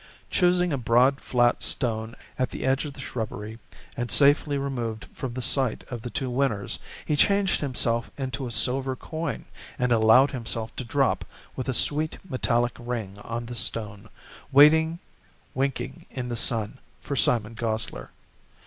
Choosing 0.31 0.73
a 0.73 0.79
broad 0.79 1.21
flat 1.21 1.61
stone 1.61 2.15
at 2.39 2.49
the 2.49 2.63
edge 2.65 2.85
of 2.85 2.93
the 2.93 2.99
shrubbery 2.99 3.59
and 3.95 4.09
safely 4.09 4.57
removed 4.57 5.05
from 5.13 5.35
the 5.35 5.43
sight 5.43 5.83
of 5.91 6.01
the 6.01 6.09
two 6.09 6.27
winners, 6.27 6.79
he 7.05 7.15
changed 7.15 7.61
himself 7.61 8.09
into 8.17 8.47
a 8.47 8.51
silver 8.51 8.95
coin 8.95 9.45
and 9.77 9.91
allowed 9.91 10.31
himself 10.31 10.75
to 10.77 10.83
drop 10.83 11.23
with 11.55 11.69
a 11.69 11.73
sweet 11.75 12.17
metallic 12.27 12.75
ring 12.79 13.19
on 13.19 13.45
the 13.45 13.53
stone, 13.53 14.09
waiting 14.51 14.97
winking 15.53 16.07
in 16.09 16.29
the 16.29 16.35
sun 16.35 16.79
for 16.99 17.15
Simon 17.15 17.53
Gosler. 17.53 18.09